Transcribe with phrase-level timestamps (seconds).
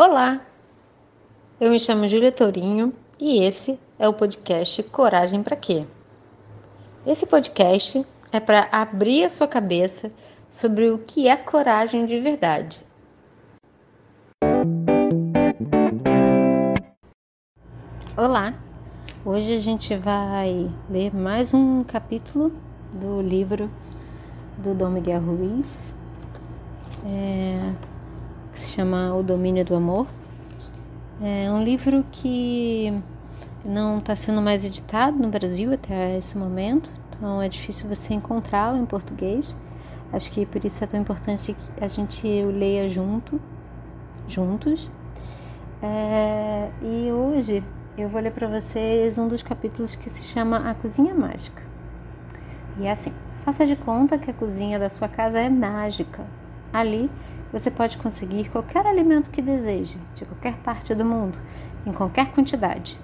[0.00, 0.40] Olá,
[1.60, 5.84] eu me chamo Júlia Tourinho e esse é o podcast Coragem para Quê?
[7.04, 10.12] Esse podcast é para abrir a sua cabeça
[10.48, 12.78] sobre o que é coragem de verdade.
[18.16, 18.54] Olá,
[19.24, 22.52] hoje a gente vai ler mais um capítulo
[22.92, 23.68] do livro
[24.58, 25.92] do Dom Miguel Ruiz,
[27.04, 27.87] é,
[28.58, 30.04] que se chama O Domínio do Amor.
[31.22, 32.92] É um livro que
[33.64, 38.76] não está sendo mais editado no Brasil até esse momento, então é difícil você encontrá-lo
[38.76, 39.54] em português.
[40.12, 43.40] Acho que por isso é tão importante que a gente o leia junto,
[44.26, 44.90] juntos.
[45.80, 47.62] É, e hoje
[47.96, 51.62] eu vou ler para vocês um dos capítulos que se chama A Cozinha Mágica.
[52.76, 53.12] E é assim:
[53.44, 56.26] faça de conta que a cozinha da sua casa é mágica.
[56.72, 57.08] Ali
[57.52, 61.38] você pode conseguir qualquer alimento que deseje, de qualquer parte do mundo,
[61.86, 62.98] em qualquer quantidade.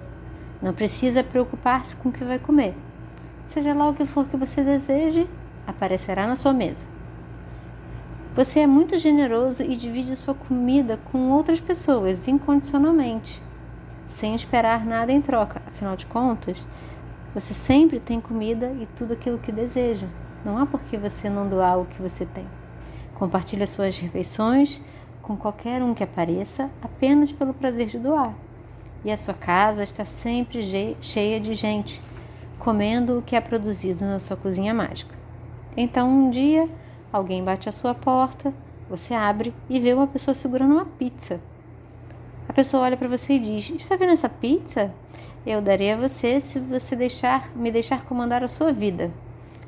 [0.61, 2.75] Não precisa preocupar-se com o que vai comer.
[3.47, 5.27] Seja lá o que for que você deseje,
[5.65, 6.85] aparecerá na sua mesa.
[8.35, 13.41] Você é muito generoso e divide sua comida com outras pessoas incondicionalmente,
[14.07, 15.61] sem esperar nada em troca.
[15.67, 16.57] Afinal de contas,
[17.33, 20.07] você sempre tem comida e tudo aquilo que deseja.
[20.43, 22.45] Não há por que você não doar o que você tem.
[23.15, 24.81] Compartilhe suas refeições
[25.21, 28.33] com qualquer um que apareça apenas pelo prazer de doar.
[29.03, 30.61] E a sua casa está sempre
[31.01, 32.01] cheia de gente
[32.59, 35.15] comendo o que é produzido na sua cozinha mágica.
[35.77, 36.69] Então um dia
[37.11, 38.53] alguém bate à sua porta,
[38.89, 41.39] você abre e vê uma pessoa segurando uma pizza.
[42.47, 44.91] A pessoa olha para você e diz: Está vendo essa pizza?
[45.45, 49.11] Eu darei a você se você deixar me deixar comandar a sua vida.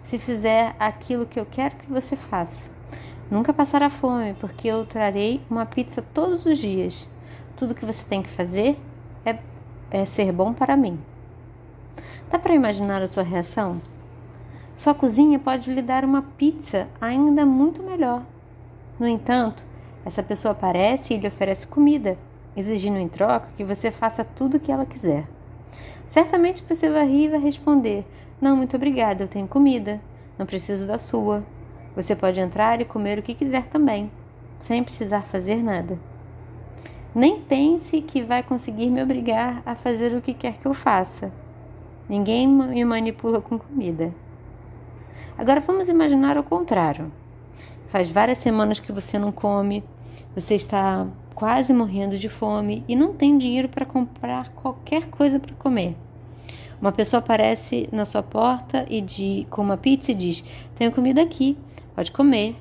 [0.06, 2.77] Se fizer aquilo que eu quero que você faça.
[3.30, 7.08] Nunca passará fome, porque eu trarei uma pizza todos os dias.
[7.58, 8.80] Tudo que você tem que fazer
[9.26, 9.38] é,
[9.92, 10.98] é ser bom para mim.
[12.32, 13.82] Dá para imaginar a sua reação?
[14.78, 18.24] Sua cozinha pode lhe dar uma pizza ainda muito melhor.
[18.98, 19.64] No entanto,
[20.06, 22.18] essa pessoa aparece e lhe oferece comida,
[22.56, 25.28] exigindo em troca que você faça tudo o que ela quiser.
[26.06, 28.06] Certamente você vai rir e vai responder:
[28.40, 30.00] Não, muito obrigada, eu tenho comida,
[30.38, 31.44] não preciso da sua.
[31.98, 34.12] Você pode entrar e comer o que quiser também,
[34.60, 35.98] sem precisar fazer nada.
[37.14, 41.32] Nem pense que vai conseguir me obrigar a fazer o que quer que eu faça.
[42.08, 44.14] Ninguém me manipula com comida.
[45.36, 47.12] Agora vamos imaginar o contrário.
[47.88, 49.84] Faz várias semanas que você não come,
[50.36, 55.56] você está quase morrendo de fome e não tem dinheiro para comprar qualquer coisa para
[55.56, 55.96] comer.
[56.80, 60.44] Uma pessoa aparece na sua porta e de, com uma pizza e diz:
[60.76, 61.58] Tenho comida aqui,
[61.98, 62.56] Pode comer,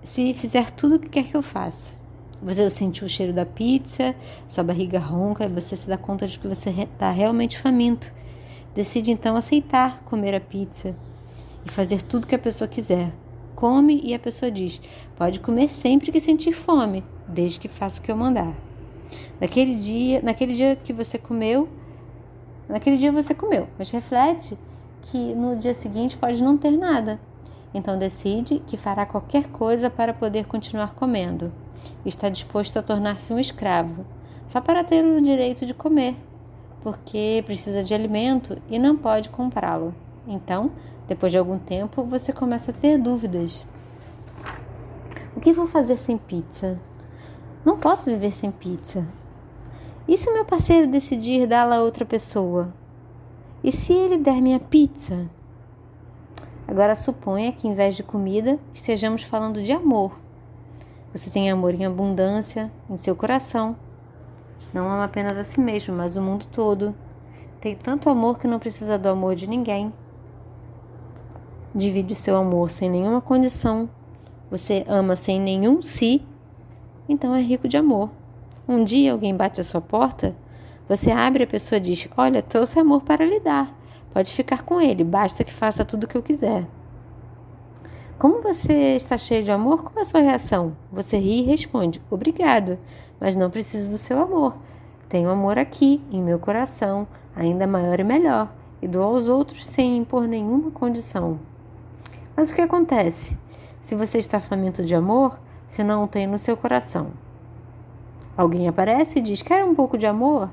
[0.00, 1.92] se fizer tudo o que quer que eu faça.
[2.40, 4.14] Você sentiu o cheiro da pizza,
[4.46, 8.14] sua barriga ronca e você se dá conta de que você está realmente faminto.
[8.72, 10.94] Decide então aceitar comer a pizza
[11.66, 13.12] e fazer tudo que a pessoa quiser.
[13.56, 14.80] Come e a pessoa diz:
[15.16, 18.54] pode comer sempre que sentir fome, desde que faça o que eu mandar.
[19.40, 21.68] Naquele dia, naquele dia que você comeu,
[22.68, 24.56] naquele dia você comeu, mas reflete
[25.02, 27.18] que no dia seguinte pode não ter nada.
[27.72, 31.52] Então decide que fará qualquer coisa para poder continuar comendo.
[32.04, 34.04] Está disposto a tornar-se um escravo,
[34.46, 36.16] só para ter o direito de comer,
[36.82, 39.94] porque precisa de alimento e não pode comprá-lo.
[40.26, 40.70] Então,
[41.06, 43.64] depois de algum tempo, você começa a ter dúvidas.
[45.36, 46.78] O que vou fazer sem pizza?
[47.64, 49.06] Não posso viver sem pizza.
[50.08, 52.72] E se meu parceiro decidir dá-la a outra pessoa?
[53.62, 55.30] E se ele der minha pizza?
[56.70, 60.16] Agora suponha que em vez de comida estejamos falando de amor.
[61.12, 63.74] Você tem amor em abundância em seu coração.
[64.72, 66.94] Não ama apenas a si mesmo, mas o mundo todo.
[67.60, 69.92] Tem tanto amor que não precisa do amor de ninguém.
[71.74, 73.90] Divide o seu amor sem nenhuma condição.
[74.48, 76.24] Você ama sem nenhum si,
[77.08, 78.10] então é rico de amor.
[78.68, 80.36] Um dia alguém bate a sua porta,
[80.88, 83.79] você abre e a pessoa diz: Olha, trouxe amor para lhe dar.
[84.12, 86.66] Pode ficar com ele, basta que faça tudo o que eu quiser.
[88.18, 90.76] Como você está cheio de amor, qual é a sua reação?
[90.92, 92.78] Você ri e responde: Obrigado,
[93.18, 94.58] mas não preciso do seu amor.
[95.08, 98.52] Tenho amor aqui, em meu coração, ainda maior e melhor,
[98.82, 101.40] e dou aos outros sem impor nenhuma condição.
[102.36, 103.38] Mas o que acontece?
[103.80, 107.12] Se você está faminto de amor, se não o tem no seu coração.
[108.36, 110.50] Alguém aparece e diz: Quer um pouco de amor?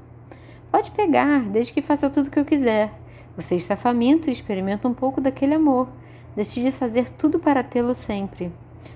[0.71, 2.93] Pode pegar, desde que faça tudo o que eu quiser.
[3.37, 5.87] Você está faminto e experimenta um pouco daquele amor.
[6.35, 8.51] Decide fazer tudo para tê-lo sempre.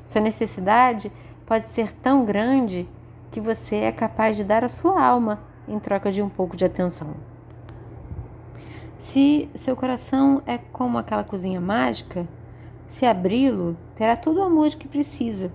[0.08, 1.12] Sua necessidade
[1.46, 2.90] pode ser tão grande
[3.32, 6.66] que você é capaz de dar à sua alma em troca de um pouco de
[6.66, 7.14] atenção.
[8.98, 12.28] Se seu coração é como aquela cozinha mágica,
[12.88, 15.52] se abri-lo, terá todo o amor que precisa.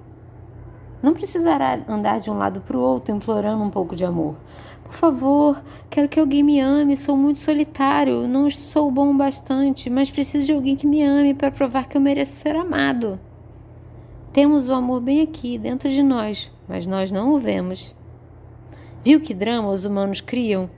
[1.03, 4.35] Não precisará andar de um lado para o outro implorando um pouco de amor.
[4.83, 6.97] Por favor, quero que alguém me ame.
[6.97, 11.51] Sou muito solitário, não sou bom bastante, mas preciso de alguém que me ame para
[11.51, 13.21] provar que eu mereço ser amado.
[14.33, 17.95] Temos o amor bem aqui, dentro de nós, mas nós não o vemos.
[19.03, 20.69] Viu que drama os humanos criam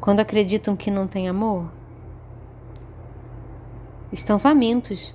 [0.00, 1.70] quando acreditam que não tem amor?
[4.12, 5.14] Estão famintos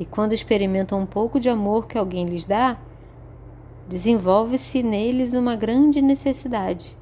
[0.00, 2.78] e quando experimentam um pouco de amor que alguém lhes dá,
[3.88, 6.96] desenvolve-se neles uma grande necessidade.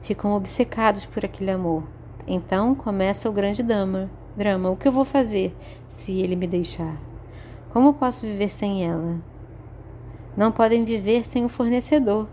[0.00, 1.84] Ficam obcecados por aquele amor.
[2.26, 4.10] Então começa o grande drama.
[4.36, 5.56] Drama, o que eu vou fazer
[5.88, 6.96] se ele me deixar?
[7.70, 9.18] Como posso viver sem ela?
[10.36, 12.28] Não podem viver sem o fornecedor,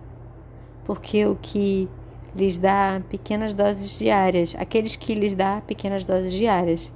[0.85, 1.89] porque o que
[2.35, 6.91] lhes dá pequenas doses diárias, aqueles que lhes dá pequenas doses diárias.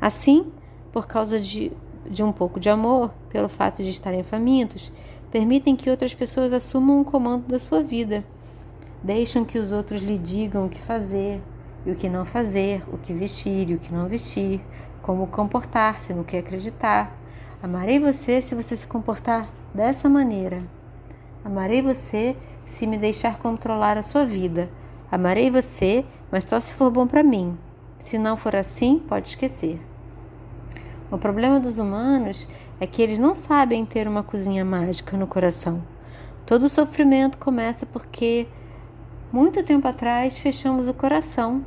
[0.00, 0.52] Assim,
[0.92, 1.72] por causa de,
[2.10, 4.92] de um pouco de amor, pelo fato de estarem famintos,
[5.30, 8.24] permitem que outras pessoas assumam o comando da sua vida.
[9.02, 11.40] Deixam que os outros lhe digam o que fazer
[11.84, 14.60] e o que não fazer, o que vestir e o que não vestir,
[15.02, 17.16] como comportar-se, no que acreditar.
[17.62, 20.62] Amarei você se você se comportar dessa maneira.
[21.44, 22.36] Amarei você
[22.66, 24.68] se me deixar controlar a sua vida.
[25.10, 27.56] Amarei você, mas só se for bom para mim.
[28.00, 29.80] Se não for assim, pode esquecer.
[31.10, 32.48] O problema dos humanos
[32.80, 35.80] é que eles não sabem ter uma cozinha mágica no coração.
[36.44, 38.48] Todo sofrimento começa porque,
[39.32, 41.64] muito tempo atrás, fechamos o coração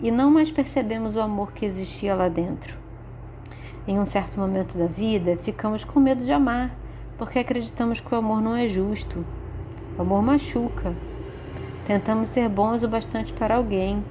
[0.00, 2.76] e não mais percebemos o amor que existia lá dentro.
[3.86, 6.70] Em um certo momento da vida, ficamos com medo de amar,
[7.16, 9.24] porque acreditamos que o amor não é justo,
[9.96, 10.94] o amor machuca.
[11.86, 14.04] Tentamos ser bons o bastante para alguém.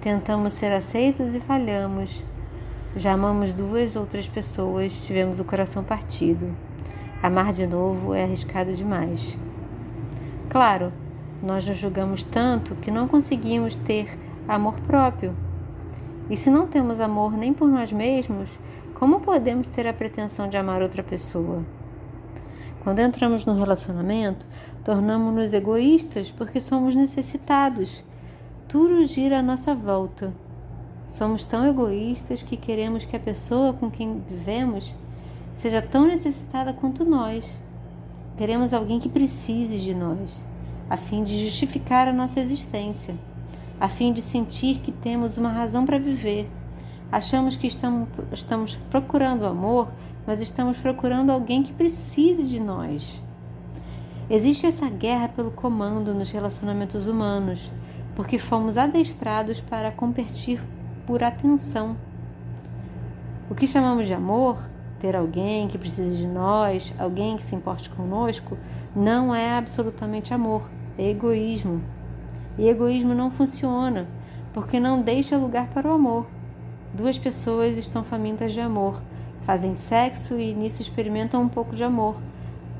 [0.00, 2.22] Tentamos ser aceitos e falhamos.
[2.94, 6.54] Já amamos duas ou três pessoas, tivemos o coração partido.
[7.22, 9.38] Amar de novo é arriscado demais.
[10.50, 10.92] Claro,
[11.42, 15.34] nós nos julgamos tanto que não conseguimos ter amor próprio.
[16.28, 18.50] E se não temos amor nem por nós mesmos,
[18.94, 21.64] como podemos ter a pretensão de amar outra pessoa?
[22.84, 24.46] Quando entramos no relacionamento,
[24.84, 28.04] tornamos-nos egoístas porque somos necessitados.
[28.68, 30.34] Tudo gira à nossa volta.
[31.06, 34.94] Somos tão egoístas que queremos que a pessoa com quem vivemos
[35.56, 37.60] seja tão necessitada quanto nós.
[38.36, 40.44] Queremos alguém que precise de nós,
[40.88, 43.14] a fim de justificar a nossa existência,
[43.78, 46.50] a fim de sentir que temos uma razão para viver.
[47.10, 49.88] Achamos que estamos, estamos procurando amor
[50.26, 53.22] nós estamos procurando alguém que precise de nós.
[54.30, 57.70] Existe essa guerra pelo comando nos relacionamentos humanos,
[58.14, 60.60] porque fomos adestrados para competir
[61.06, 61.96] por atenção.
[63.50, 64.68] O que chamamos de amor,
[64.98, 68.56] ter alguém que precise de nós, alguém que se importe conosco,
[68.94, 70.68] não é absolutamente amor,
[70.98, 71.82] é egoísmo.
[72.58, 74.06] E egoísmo não funciona,
[74.52, 76.26] porque não deixa lugar para o amor.
[76.94, 79.00] Duas pessoas estão famintas de amor
[79.42, 82.16] fazem sexo e nisso experimentam um pouco de amor.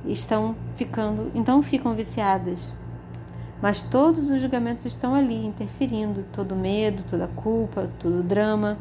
[0.04, 2.72] Estão ficando, então ficam viciadas.
[3.62, 8.76] Mas todos os julgamentos estão ali interferindo, todo medo, toda culpa, todo drama.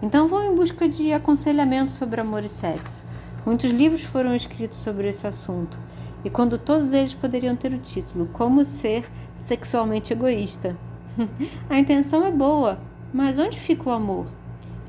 [0.00, 3.04] Então vão em busca de aconselhamento sobre amor e sexo.
[3.44, 5.76] Muitos livros foram escritos sobre esse assunto,
[6.24, 10.76] e quando todos eles poderiam ter o título Como ser sexualmente egoísta.
[11.68, 12.78] a intenção é boa,
[13.12, 14.26] mas onde fica o amor?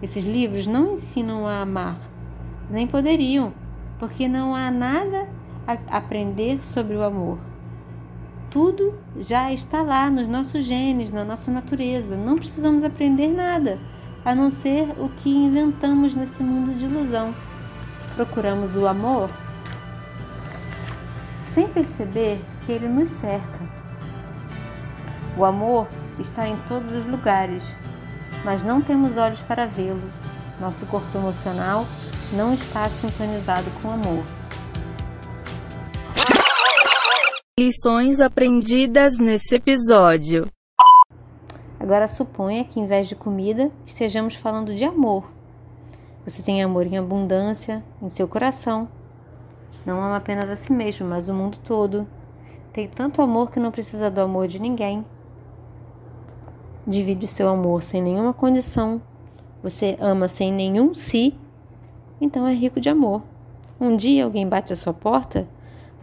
[0.03, 1.97] Esses livros não ensinam a amar,
[2.69, 3.51] nem poderiam,
[3.97, 5.27] porque não há nada
[5.65, 7.52] a aprender sobre o amor.
[8.53, 12.15] Tudo já está lá nos nossos genes, na nossa natureza.
[12.15, 13.79] Não precisamos aprender nada,
[14.23, 17.33] a não ser o que inventamos nesse mundo de ilusão.
[18.15, 19.27] Procuramos o amor
[21.51, 23.59] sem perceber que ele nos cerca.
[25.35, 25.87] O amor
[26.19, 27.63] está em todos os lugares,
[28.45, 30.07] mas não temos olhos para vê-lo.
[30.61, 31.87] Nosso corpo emocional
[32.33, 34.23] não está sintonizado com amor.
[37.59, 40.47] Lições aprendidas nesse episódio.
[41.79, 45.31] Agora suponha que em vez de comida estejamos falando de amor.
[46.25, 48.89] Você tem amor em abundância em seu coração.
[49.85, 52.07] Não ama apenas a si mesmo, mas o mundo todo.
[52.71, 55.05] Tem tanto amor que não precisa do amor de ninguém.
[56.87, 59.01] Divide o seu amor sem nenhuma condição.
[59.61, 61.37] Você ama sem nenhum si
[62.23, 63.21] então é rico de amor.
[63.79, 65.47] Um dia alguém bate a sua porta,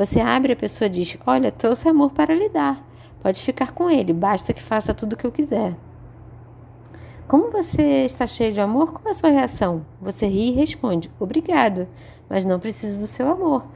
[0.00, 2.82] Você abre a pessoa diz: Olha, trouxe amor para lhe dar.
[3.22, 5.76] Pode ficar com ele, basta que faça tudo o que eu quiser.
[7.28, 9.84] Como você está cheio de amor, qual é a sua reação?
[10.00, 11.86] Você ri e responde: Obrigado,
[12.30, 13.66] mas não preciso do seu amor.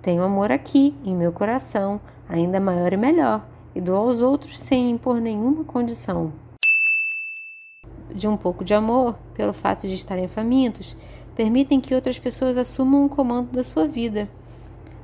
[0.00, 4.90] Tenho amor aqui, em meu coração, ainda maior e melhor, e dou aos outros sem
[4.90, 6.32] impor nenhuma condição.
[8.10, 10.96] De um pouco de amor, pelo fato de estarem famintos,
[11.36, 14.30] permitem que outras pessoas assumam o comando da sua vida.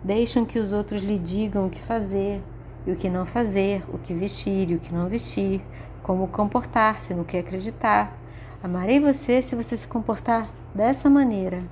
[0.03, 2.43] Deixam que os outros lhe digam o que fazer
[2.87, 5.63] e o que não fazer, o que vestir e o que não vestir,
[6.03, 8.17] como comportar-se no que acreditar.
[8.63, 11.65] Amarei você se você se comportar dessa maneira.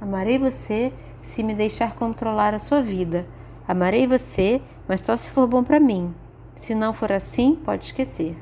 [0.00, 3.26] Amarei você se me deixar controlar a sua vida.
[3.66, 6.14] Amarei você, mas só se for bom para mim.
[6.56, 8.36] Se não for assim, pode esquecer.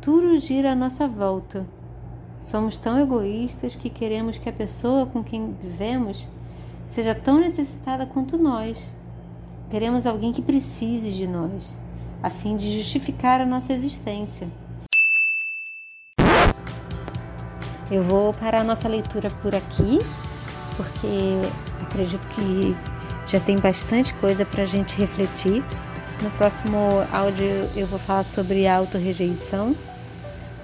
[0.00, 1.66] Tudo gira à nossa volta.
[2.38, 6.26] Somos tão egoístas que queremos que a pessoa com quem vivemos
[6.92, 8.94] seja tão necessitada quanto nós.
[9.70, 11.76] Queremos alguém que precise de nós,
[12.22, 14.46] a fim de justificar a nossa existência.
[17.90, 19.98] Eu vou parar a nossa leitura por aqui,
[20.76, 21.40] porque
[21.82, 22.76] acredito que
[23.26, 25.64] já tem bastante coisa para a gente refletir.
[26.22, 26.78] No próximo
[27.10, 29.74] áudio eu vou falar sobre autorrejeição,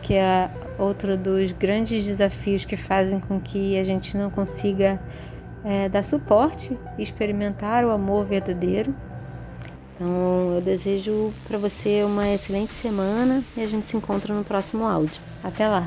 [0.02, 5.00] que é outro dos grandes desafios que fazem com que a gente não consiga
[5.64, 8.94] é, dar suporte e experimentar o amor verdadeiro.
[9.94, 14.84] Então, eu desejo para você uma excelente semana e a gente se encontra no próximo
[14.84, 15.20] áudio.
[15.42, 15.86] Até lá!